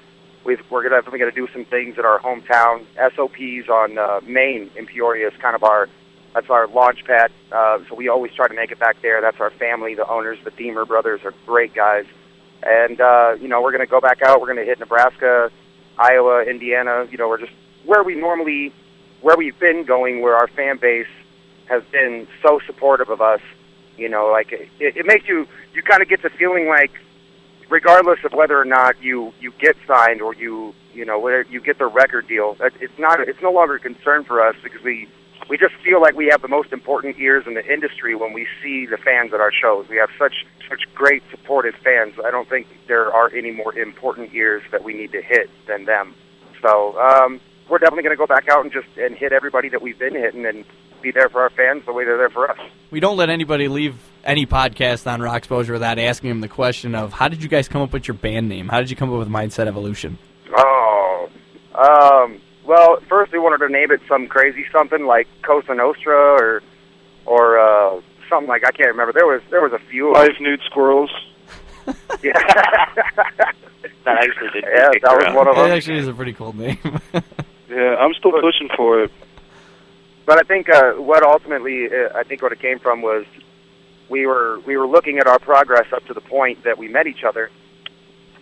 we've, 0.45 0.61
we're 0.71 0.83
gonna 0.83 0.97
definitely 0.97 1.21
going 1.21 1.33
to 1.33 1.41
do 1.47 1.53
some 1.53 1.65
things 1.65 1.99
at 1.99 2.05
our 2.05 2.19
hometown. 2.19 2.85
SOPs 3.15 3.69
on 3.69 3.99
uh, 3.99 4.21
Main 4.27 4.71
in 4.77 4.87
Peoria 4.87 5.29
is 5.29 5.35
kind 5.41 5.55
of 5.57 5.65
our 5.65 5.89
that's 6.35 6.49
our 6.49 6.67
launch 6.67 7.05
pad. 7.05 7.31
Uh, 7.51 7.79
so 7.89 7.95
we 7.95 8.09
always 8.09 8.33
try 8.33 8.49
to 8.49 8.55
make 8.55 8.71
it 8.71 8.79
back 8.79 9.03
there. 9.03 9.21
That's 9.21 9.41
our 9.41 9.51
family. 9.51 9.95
The 9.95 10.09
owners, 10.09 10.39
the 10.45 10.51
Deemer 10.51 10.87
brothers, 10.87 11.21
are 11.25 11.35
great 11.47 11.75
guys. 11.75 12.07
And 12.63 13.01
uh, 13.01 13.37
you 13.41 13.49
know 13.49 13.61
we're 13.61 13.73
going 13.73 13.85
to 13.85 13.91
go 13.91 14.01
back 14.01 14.23
out. 14.23 14.41
We're 14.41 14.47
going 14.47 14.59
to 14.59 14.65
hit 14.65 14.79
Nebraska, 14.79 15.51
Iowa, 15.99 16.45
Indiana. 16.45 17.07
You 17.11 17.19
know 17.19 17.29
we're 17.29 17.39
just 17.39 17.53
where 17.85 18.03
we 18.03 18.15
normally 18.15 18.73
where 19.21 19.37
we've 19.37 19.59
been 19.59 19.85
going, 19.85 20.21
where 20.21 20.37
our 20.37 20.49
fan 20.49 20.77
base 20.79 21.07
has 21.67 21.83
been 21.85 22.27
so 22.43 22.61
supportive 22.67 23.09
of 23.09 23.21
us. 23.21 23.41
You 23.97 24.09
know, 24.09 24.27
like 24.27 24.53
it, 24.53 24.69
it 24.79 25.07
makes 25.07 25.29
you 25.29 25.47
you 25.75 25.83
kind 25.83 26.03
of 26.03 26.09
get 26.09 26.23
the 26.23 26.31
feeling 26.31 26.69
like, 26.69 26.93
regardless 27.69 28.19
of 28.25 28.33
whether 28.33 28.59
or 28.59 28.65
not 28.65 29.03
you 29.03 29.33
you 29.41 29.53
get 29.59 29.77
signed 29.87 30.21
or 30.21 30.35
you 30.35 30.75
you 30.95 31.05
know 31.05 31.19
whether 31.19 31.43
you 31.43 31.61
get 31.61 31.79
the 31.79 31.87
record 31.87 32.27
deal, 32.27 32.57
it's 32.61 32.99
not 32.99 33.21
it's 33.21 33.41
no 33.43 33.53
longer 33.53 33.77
a 33.77 33.81
concern 33.81 34.25
for 34.25 34.41
us 34.47 34.57
because 34.63 34.83
we 34.83 35.09
we 35.49 35.59
just 35.59 35.75
feel 35.85 36.01
like 36.01 36.15
we 36.15 36.29
have 36.31 36.43
the 36.43 36.49
most 36.49 36.73
important 36.73 37.19
ears 37.19 37.45
in 37.47 37.55
the 37.55 37.65
industry 37.73 38.15
when 38.15 38.33
we 38.33 38.47
see 38.63 38.87
the 38.87 38.97
fans 38.97 39.33
at 39.33 39.41
our 39.41 39.53
shows. 39.53 39.89
We 39.89 39.97
have 39.97 40.11
such 40.19 40.47
such 40.69 40.83
great 40.95 41.23
supportive 41.31 41.75
fans. 41.85 42.15
I 42.25 42.31
don't 42.31 42.49
think 42.49 42.67
there 42.89 43.13
are 43.13 43.31
any 43.35 43.51
more 43.51 43.75
important 43.77 44.33
ears 44.35 44.63
that 44.71 44.85
we 44.85 44.95
need 44.95 45.13
to 45.13 45.23
hit 45.23 45.51
than 45.67 45.85
them. 45.85 46.15
So 46.63 46.99
um, 46.99 47.41
we're 47.69 47.79
definitely 47.79 48.05
going 48.05 48.17
to 48.17 48.19
go 48.19 48.27
back 48.27 48.49
out 48.49 48.65
and 48.65 48.73
just 48.73 48.89
and 48.97 49.15
hit 49.17 49.33
everybody 49.33 49.69
that 49.69 49.83
we've 49.83 49.99
been 49.99 50.15
hitting 50.15 50.47
and 50.47 50.65
be 51.03 51.11
there 51.11 51.29
for 51.29 51.43
our 51.43 51.51
fans 51.51 51.85
the 51.85 51.93
way 51.93 52.05
they're 52.05 52.17
there 52.17 52.31
for 52.31 52.51
us. 52.51 52.59
We 52.91 53.01
don't 53.01 53.17
let 53.17 53.29
anybody 53.29 53.69
leave 53.69 53.97
any 54.25 54.47
podcast 54.47 55.11
on 55.11 55.21
Rock 55.21 55.39
Exposure 55.39 55.73
without 55.73 55.99
asking 55.99 56.31
them 56.31 56.41
the 56.41 56.49
question 56.49 56.95
of 56.95 57.13
how 57.13 57.29
did 57.29 57.43
you 57.43 57.49
guys 57.49 57.69
come 57.69 57.83
up 57.83 57.93
with 57.93 58.07
your 58.07 58.15
band 58.15 58.49
name? 58.49 58.69
How 58.69 58.81
did 58.81 58.91
you 58.91 58.97
come 58.97 59.13
up 59.13 59.19
with 59.19 59.29
Mindset 59.29 59.67
Evolution? 59.67 60.19
Oh, 60.57 61.29
um, 61.75 62.41
well, 62.65 62.99
first 63.09 63.33
we 63.33 63.39
wanted 63.39 63.59
to 63.67 63.73
name 63.73 63.91
it 63.91 64.01
some 64.09 64.27
crazy 64.29 64.65
something 64.73 65.07
like 65.07 65.27
Cosa 65.43 65.75
Nostra 65.75 66.15
or 66.17 66.63
or 67.27 67.59
uh, 67.59 68.01
something 68.29 68.49
like 68.49 68.65
I 68.65 68.71
can't 68.73 68.89
remember. 68.91 69.13
There 69.13 69.27
was 69.27 69.43
there 69.51 69.61
was 69.63 69.73
a 69.73 69.79
few. 69.91 70.13
Live 70.13 70.41
nude 70.41 70.61
squirrels. 70.67 71.11
Yeah, 72.23 72.33
That 74.05 74.19
actually 74.19 74.51
did. 74.53 74.65
yeah, 74.73 74.91
kick 74.93 75.03
that 75.03 75.17
was 75.17 75.25
around. 75.25 75.35
one 75.35 75.49
of 75.49 75.57
It 75.57 75.61
them. 75.63 75.71
actually 75.73 75.99
is 75.99 76.07
a 76.09 76.13
pretty 76.15 76.33
cool 76.33 76.53
name. 76.55 76.79
Yeah, 77.69 77.97
I'm 77.97 78.13
still 78.15 78.33
pushing 78.33 78.69
for 78.77 79.03
it. 79.05 79.11
But 80.27 80.39
I 80.39 80.43
think 80.43 80.69
uh, 80.69 80.93
what 80.93 81.23
ultimately 81.25 81.87
uh, 81.87 82.11
I 82.15 82.23
think 82.23 82.43
what 82.43 82.53
it 82.53 82.61
came 82.61 82.79
from 82.79 83.01
was 83.03 83.25
we 84.11 84.27
were 84.27 84.61
we 84.67 84.77
were 84.77 84.87
looking 84.87 85.19
at 85.19 85.27
our 85.27 85.39
progress 85.39 85.87
up 85.93 86.05
to 86.07 86.15
the 86.15 86.21
point 86.21 86.63
that 86.65 86.77
we 86.79 86.87
met 86.89 87.07
each 87.07 87.25
other, 87.25 87.51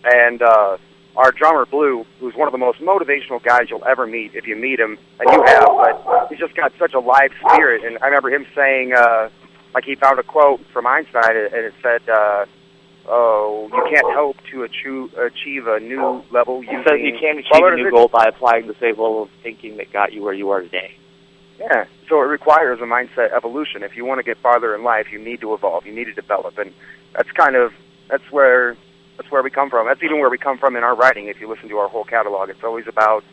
and 0.03 0.41
uh, 0.41 0.77
our 1.15 1.31
drummer 1.31 1.65
Blue, 1.65 2.05
who's 2.19 2.35
one 2.35 2.47
of 2.47 2.51
the 2.51 2.57
most 2.57 2.79
motivational 2.79 3.41
guys 3.43 3.69
you'll 3.69 3.85
ever 3.85 4.07
meet 4.07 4.33
if 4.35 4.47
you 4.47 4.55
meet 4.55 4.79
him, 4.79 4.97
and 5.19 5.29
you 5.31 5.43
have, 5.45 5.65
but 5.65 6.27
he's 6.29 6.39
just 6.39 6.55
got 6.55 6.71
such 6.79 6.93
a 6.93 6.99
live 6.99 7.31
spirit. 7.49 7.83
And 7.83 7.97
I 8.01 8.05
remember 8.05 8.29
him 8.29 8.45
saying, 8.55 8.93
uh, 8.93 9.29
like 9.73 9.83
he 9.83 9.95
found 9.95 10.19
a 10.19 10.23
quote 10.23 10.65
from 10.73 10.87
Einstein, 10.87 11.35
and 11.35 11.53
it 11.53 11.73
said. 11.81 12.07
Uh, 12.09 12.45
Oh, 13.07 13.67
you 13.73 13.83
can't 13.89 14.13
hope 14.13 14.37
to 14.51 14.63
achieve, 14.63 15.13
achieve 15.17 15.65
a 15.65 15.79
new 15.79 16.23
level 16.29 16.61
using. 16.63 16.83
says 16.87 16.99
you 17.01 17.17
can't 17.19 17.39
achieve 17.39 17.63
a 17.63 17.75
new 17.75 17.89
goal 17.89 18.07
by 18.07 18.25
applying 18.25 18.67
the 18.67 18.75
same 18.75 18.91
level 18.91 19.23
of 19.23 19.29
thinking 19.41 19.77
that 19.77 19.91
got 19.91 20.13
you 20.13 20.21
where 20.21 20.33
you 20.33 20.51
are 20.51 20.61
today. 20.61 20.93
Yeah. 21.59 21.85
So 22.07 22.21
it 22.21 22.25
requires 22.25 22.79
a 22.79 22.83
mindset 22.83 23.31
evolution. 23.31 23.83
If 23.83 23.95
you 23.95 24.05
want 24.05 24.19
to 24.19 24.23
get 24.23 24.37
farther 24.37 24.75
in 24.75 24.83
life, 24.83 25.11
you 25.11 25.19
need 25.19 25.41
to 25.41 25.53
evolve. 25.53 25.85
You 25.85 25.93
need 25.93 26.05
to 26.05 26.13
develop, 26.13 26.57
and 26.57 26.73
that's 27.13 27.31
kind 27.31 27.55
of 27.55 27.73
that's 28.07 28.31
where 28.31 28.77
that's 29.21 29.31
where 29.31 29.43
we 29.43 29.51
come 29.51 29.69
from. 29.69 29.85
That's 29.85 30.01
even 30.01 30.19
where 30.19 30.29
we 30.31 30.37
come 30.39 30.57
from 30.57 30.75
in 30.75 30.83
our 30.83 30.95
writing. 30.95 31.27
If 31.27 31.39
you 31.39 31.47
listen 31.47 31.69
to 31.69 31.77
our 31.77 31.87
whole 31.87 32.03
catalog, 32.03 32.49
it's 32.49 32.63
always 32.63 32.87
about 32.87 33.23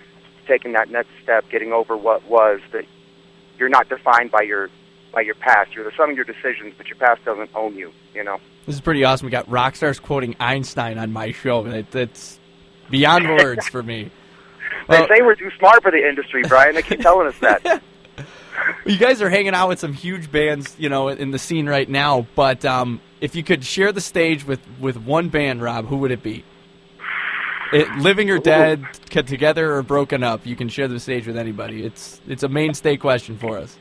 taking 0.46 0.72
that 0.72 0.90
next 0.90 1.08
step, 1.22 1.48
getting 1.48 1.72
over 1.72 1.96
what 1.96 2.24
was. 2.28 2.60
That 2.72 2.84
you're 3.58 3.70
not 3.70 3.88
defined 3.88 4.30
by 4.30 4.42
your 4.42 4.68
by 5.14 5.22
your 5.22 5.34
past. 5.34 5.74
You're 5.74 5.84
the 5.84 5.96
sum 5.96 6.10
of 6.10 6.16
your 6.16 6.26
decisions, 6.26 6.74
but 6.76 6.88
your 6.88 6.96
past 6.96 7.24
doesn't 7.24 7.50
own 7.54 7.74
you. 7.74 7.90
You 8.14 8.22
know. 8.22 8.38
this 8.66 8.74
is 8.74 8.82
pretty 8.82 9.02
awesome. 9.04 9.24
We 9.24 9.30
got 9.30 9.48
rock 9.48 9.76
stars 9.76 9.98
quoting 9.98 10.36
Einstein 10.38 10.98
on 10.98 11.10
my 11.10 11.32
show. 11.32 11.64
It, 11.64 11.94
it's 11.94 12.38
beyond 12.90 13.26
words 13.38 13.66
for 13.68 13.82
me. 13.82 14.10
They 14.88 14.98
Well- 14.98 15.08
say 15.08 15.22
we're 15.22 15.36
too 15.36 15.50
smart 15.58 15.82
for 15.82 15.90
the 15.90 16.06
industry, 16.06 16.42
Brian. 16.46 16.74
They 16.74 16.82
keep 16.82 17.00
telling 17.00 17.26
us 17.28 17.38
that. 17.40 17.82
You 18.84 18.98
guys 18.98 19.22
are 19.22 19.30
hanging 19.30 19.54
out 19.54 19.68
with 19.68 19.78
some 19.78 19.92
huge 19.92 20.32
bands, 20.32 20.74
you 20.78 20.88
know, 20.88 21.08
in 21.08 21.30
the 21.30 21.38
scene 21.38 21.68
right 21.68 21.88
now. 21.88 22.26
But 22.34 22.64
um, 22.64 23.00
if 23.20 23.34
you 23.34 23.42
could 23.42 23.64
share 23.64 23.92
the 23.92 24.00
stage 24.00 24.46
with, 24.46 24.60
with 24.80 24.96
one 24.96 25.28
band, 25.28 25.62
Rob, 25.62 25.86
who 25.86 25.96
would 25.98 26.10
it 26.10 26.22
be? 26.22 26.44
It, 27.72 27.88
living 27.96 28.30
or 28.30 28.38
dead, 28.38 28.84
c- 29.12 29.22
together 29.22 29.74
or 29.74 29.82
broken 29.82 30.22
up, 30.22 30.46
you 30.46 30.56
can 30.56 30.68
share 30.68 30.88
the 30.88 30.98
stage 31.00 31.26
with 31.26 31.36
anybody. 31.36 31.84
It's 31.84 32.18
it's 32.26 32.42
a 32.42 32.48
mainstay 32.48 32.96
question 32.96 33.36
for 33.36 33.58
us. 33.58 33.76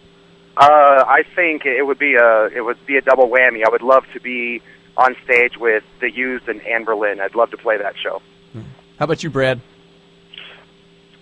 Uh, 0.57 0.63
I 1.07 1.23
think 1.35 1.65
it 1.65 1.85
would 1.85 1.97
be 1.99 2.15
a 2.15 2.47
it 2.47 2.65
would 2.65 2.85
be 2.85 2.97
a 2.97 3.01
double 3.01 3.29
whammy. 3.29 3.63
I 3.65 3.69
would 3.69 3.81
love 3.81 4.03
to 4.13 4.19
be 4.19 4.61
on 4.97 5.15
stage 5.23 5.55
with 5.57 5.83
the 6.01 6.11
Used 6.11 6.49
and 6.49 6.61
Anne 6.63 6.83
Berlin. 6.83 7.21
I'd 7.21 7.35
love 7.35 7.51
to 7.51 7.57
play 7.57 7.77
that 7.77 7.95
show. 7.97 8.21
How 8.99 9.05
about 9.05 9.23
you, 9.23 9.29
Brad? 9.29 9.61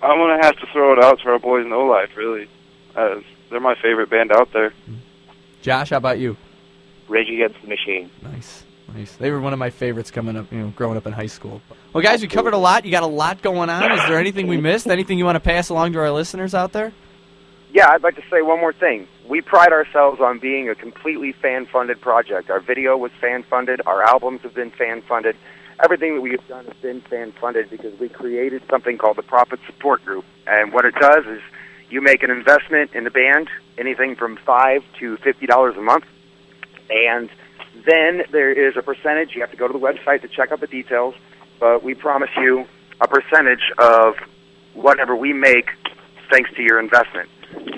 I'm 0.01 0.17
gonna 0.17 0.43
have 0.43 0.57
to 0.57 0.65
throw 0.71 0.93
it 0.93 1.03
out 1.03 1.19
to 1.19 1.29
our 1.29 1.39
boys 1.39 1.65
in 1.65 1.69
No 1.69 1.85
Life. 1.85 2.15
Really, 2.15 2.49
uh, 2.95 3.15
they're 3.51 3.59
my 3.59 3.75
favorite 3.75 4.09
band 4.09 4.31
out 4.31 4.51
there. 4.53 4.73
Josh, 5.61 5.91
how 5.91 5.97
about 5.97 6.17
you? 6.17 6.37
Rage 7.07 7.29
Against 7.29 7.61
the 7.61 7.67
Machine. 7.67 8.09
Nice, 8.21 8.63
nice. 8.93 9.15
They 9.15 9.31
were 9.31 9.39
one 9.39 9.53
of 9.53 9.59
my 9.59 9.69
favorites 9.69 10.11
coming 10.11 10.35
up, 10.35 10.51
you 10.51 10.59
know, 10.59 10.73
growing 10.75 10.97
up 10.97 11.05
in 11.05 11.13
high 11.13 11.27
school. 11.27 11.61
Well, 11.93 12.03
guys, 12.03 12.21
we 12.21 12.27
covered 12.27 12.53
a 12.53 12.57
lot. 12.57 12.85
You 12.85 12.91
got 12.91 13.03
a 13.03 13.07
lot 13.07 13.41
going 13.41 13.69
on. 13.69 13.91
Is 13.91 14.05
there 14.07 14.19
anything 14.19 14.47
we 14.47 14.57
missed? 14.57 14.87
Anything 14.87 15.17
you 15.17 15.25
want 15.25 15.35
to 15.35 15.39
pass 15.39 15.69
along 15.69 15.93
to 15.93 15.99
our 15.99 16.11
listeners 16.11 16.53
out 16.53 16.71
there? 16.73 16.93
Yeah, 17.71 17.89
I'd 17.89 18.03
like 18.03 18.15
to 18.15 18.23
say 18.31 18.41
one 18.41 18.59
more 18.61 18.73
thing. 18.73 19.07
We 19.27 19.41
pride 19.41 19.73
ourselves 19.73 20.21
on 20.21 20.39
being 20.39 20.69
a 20.69 20.75
completely 20.75 21.33
fan-funded 21.33 21.99
project. 21.99 22.49
Our 22.49 22.61
video 22.61 22.95
was 22.95 23.11
fan-funded. 23.19 23.81
Our 23.85 24.01
albums 24.01 24.41
have 24.41 24.53
been 24.53 24.71
fan-funded. 24.71 25.35
Everything 25.83 26.15
that 26.15 26.21
we 26.21 26.31
have 26.31 26.47
done 26.47 26.65
has 26.65 26.75
been 26.81 27.01
fan-funded 27.01 27.69
because 27.69 27.99
we 27.99 28.07
created 28.07 28.63
something 28.69 28.97
called 28.97 29.17
the 29.17 29.23
Profit 29.23 29.59
Support 29.65 30.05
Group. 30.05 30.23
And 30.47 30.71
what 30.71 30.85
it 30.85 30.95
does 30.95 31.25
is 31.25 31.41
you 31.89 32.01
make 32.01 32.23
an 32.23 32.31
investment 32.31 32.91
in 32.93 33.03
the 33.03 33.11
band, 33.11 33.49
anything 33.77 34.15
from 34.15 34.37
five 34.37 34.81
to 34.99 35.17
fifty 35.17 35.45
dollars 35.45 35.75
a 35.75 35.81
month, 35.81 36.05
and 36.89 37.29
then 37.85 38.23
there 38.31 38.51
is 38.51 38.75
a 38.77 38.81
percentage. 38.81 39.35
You 39.35 39.41
have 39.41 39.51
to 39.51 39.57
go 39.57 39.67
to 39.67 39.73
the 39.73 39.79
website 39.79 40.21
to 40.21 40.27
check 40.27 40.51
out 40.51 40.59
the 40.59 40.67
details, 40.67 41.15
but 41.59 41.83
we 41.83 41.93
promise 41.93 42.29
you 42.37 42.65
a 43.01 43.07
percentage 43.07 43.71
of 43.77 44.15
whatever 44.73 45.15
we 45.15 45.33
make 45.33 45.69
thanks 46.31 46.49
to 46.55 46.61
your 46.61 46.79
investment. 46.79 47.29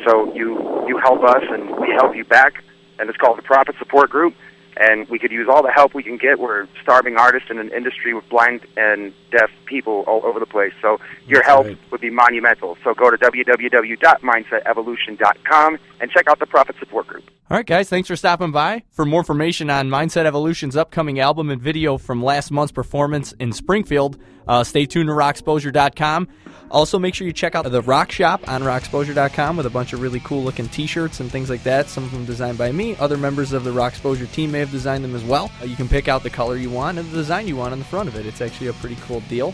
So 0.05 0.33
you 0.33 0.85
you 0.87 0.97
help 1.03 1.23
us 1.23 1.43
and 1.49 1.75
we 1.77 1.89
help 1.91 2.15
you 2.15 2.23
back, 2.23 2.63
and 2.99 3.09
it's 3.09 3.17
called 3.17 3.37
the 3.37 3.43
Profit 3.43 3.75
Support 3.79 4.09
Group. 4.09 4.35
And 4.79 5.07
we 5.09 5.19
could 5.19 5.31
use 5.31 5.47
all 5.51 5.63
the 5.63 5.71
help 5.71 5.93
we 5.93 6.03
can 6.03 6.17
get. 6.17 6.39
We're 6.39 6.67
starving 6.81 7.17
artists 7.17 7.49
in 7.49 7.57
an 7.57 7.71
industry 7.71 8.13
with 8.13 8.27
blind 8.29 8.61
and 8.75 9.13
deaf 9.31 9.49
people 9.65 10.03
all 10.07 10.25
over 10.25 10.39
the 10.39 10.45
place. 10.45 10.73
So 10.81 10.99
your 11.25 11.39
That's 11.39 11.47
help 11.47 11.65
right. 11.65 11.77
would 11.91 12.01
be 12.01 12.09
monumental. 12.09 12.77
So 12.83 12.93
go 12.93 13.09
to 13.09 13.17
www.mindsetevolution.com 13.17 15.79
and 15.99 16.11
check 16.11 16.27
out 16.27 16.39
the 16.39 16.45
Profit 16.45 16.75
Support 16.79 17.07
Group. 17.07 17.23
All 17.49 17.55
right, 17.57 17.65
guys, 17.65 17.87
thanks 17.89 18.07
for 18.09 18.15
stopping 18.17 18.51
by. 18.51 18.83
For 18.91 19.05
more 19.05 19.21
information 19.21 19.69
on 19.69 19.89
Mindset 19.89 20.25
Evolution's 20.25 20.75
upcoming 20.75 21.19
album 21.19 21.49
and 21.49 21.61
video 21.61 21.97
from 21.97 22.21
last 22.23 22.51
month's 22.51 22.73
performance 22.73 23.31
in 23.33 23.53
Springfield, 23.53 24.17
uh, 24.47 24.63
stay 24.65 24.85
tuned 24.85 25.07
to 25.07 25.13
rockexposure.com. 25.13 26.27
Also, 26.69 26.99
make 26.99 27.15
sure 27.15 27.25
you 27.25 27.33
check 27.33 27.55
out 27.55 27.69
the 27.69 27.81
Rock 27.81 28.11
Shop 28.11 28.47
on 28.47 28.61
rockexposure.com 28.61 29.57
with 29.57 29.65
a 29.65 29.69
bunch 29.69 29.93
of 29.93 30.01
really 30.01 30.19
cool 30.19 30.43
looking 30.43 30.67
t 30.67 30.85
shirts 30.85 31.19
and 31.19 31.31
things 31.31 31.49
like 31.49 31.63
that. 31.63 31.87
Some 31.87 32.03
of 32.03 32.11
them 32.11 32.25
designed 32.25 32.57
by 32.57 32.71
me. 32.71 32.95
Other 32.97 33.17
members 33.17 33.53
of 33.53 33.63
the 33.63 33.71
Rock 33.71 33.93
Exposure 33.93 34.25
team 34.27 34.51
may 34.51 34.59
have 34.59 34.71
designed 34.71 35.03
them 35.03 35.15
as 35.15 35.23
well. 35.23 35.49
Uh, 35.61 35.65
you 35.65 35.75
can 35.75 35.87
pick 35.87 36.07
out 36.07 36.23
the 36.23 36.29
color 36.29 36.57
you 36.57 36.69
want 36.69 36.97
and 36.97 37.09
the 37.09 37.15
design 37.15 37.47
you 37.47 37.55
want 37.55 37.71
on 37.71 37.79
the 37.79 37.85
front 37.85 38.09
of 38.09 38.15
it. 38.15 38.25
It's 38.25 38.41
actually 38.41 38.67
a 38.67 38.73
pretty 38.73 38.97
cool 39.01 39.21
deal. 39.21 39.53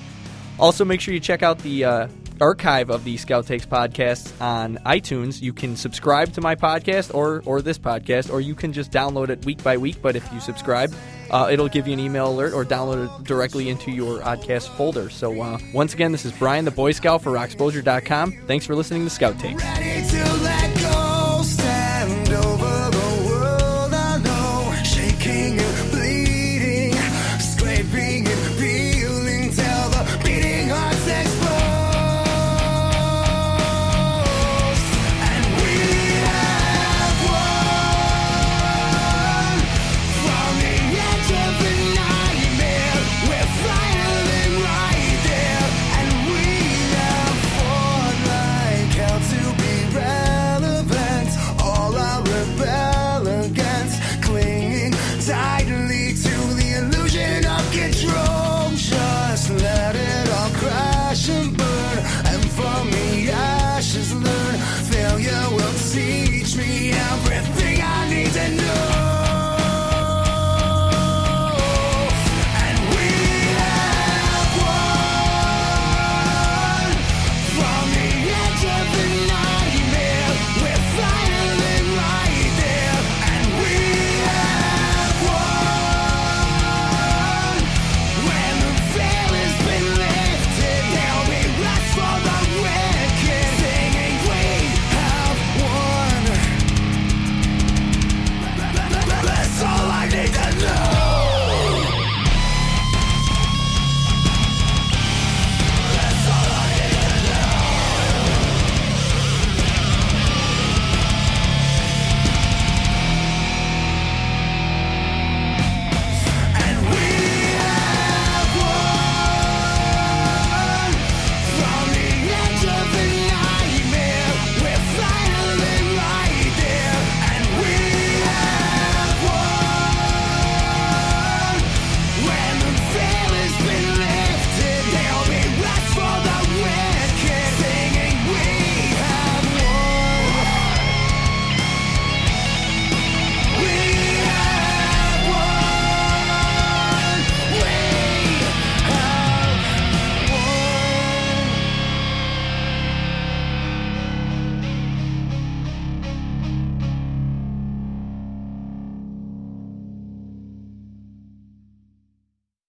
Also, 0.59 0.85
make 0.85 1.01
sure 1.01 1.13
you 1.13 1.19
check 1.19 1.43
out 1.43 1.59
the 1.59 1.85
uh, 1.85 2.07
archive 2.41 2.89
of 2.89 3.03
the 3.03 3.17
Scout 3.17 3.47
Takes 3.47 3.65
podcasts 3.65 4.39
on 4.41 4.77
iTunes. 4.85 5.41
You 5.41 5.53
can 5.53 5.75
subscribe 5.75 6.33
to 6.33 6.41
my 6.41 6.55
podcast 6.55 7.13
or 7.13 7.41
or 7.45 7.61
this 7.61 7.77
podcast, 7.77 8.31
or 8.31 8.41
you 8.41 8.55
can 8.55 8.73
just 8.73 8.91
download 8.91 9.29
it 9.29 9.45
week 9.45 9.63
by 9.63 9.77
week. 9.77 10.01
But 10.01 10.15
if 10.15 10.31
you 10.33 10.39
subscribe, 10.39 10.93
uh, 11.31 11.49
it'll 11.51 11.69
give 11.69 11.87
you 11.87 11.93
an 11.93 11.99
email 11.99 12.29
alert 12.29 12.53
or 12.53 12.63
download 12.63 13.05
it 13.05 13.23
directly 13.25 13.69
into 13.69 13.91
your 13.91 14.19
podcast 14.19 14.69
folder. 14.75 15.09
So 15.09 15.41
uh, 15.41 15.57
once 15.73 15.93
again, 15.93 16.11
this 16.11 16.25
is 16.25 16.31
Brian, 16.33 16.65
the 16.65 16.71
Boy 16.71 16.91
Scout 16.91 17.21
for 17.21 17.31
RockExposure.com. 17.31 18.43
Thanks 18.47 18.65
for 18.65 18.75
listening 18.75 19.03
to 19.03 19.09
Scout 19.09 19.39
Takes. 19.39 19.63